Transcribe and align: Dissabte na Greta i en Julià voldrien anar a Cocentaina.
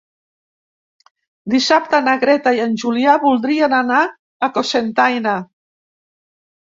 Dissabte 1.55 1.99
na 2.07 2.15
Greta 2.25 2.55
i 2.59 2.63
en 2.65 2.73
Julià 2.85 3.17
voldrien 3.27 3.77
anar 3.83 4.03
a 4.49 4.53
Cocentaina. 4.57 5.37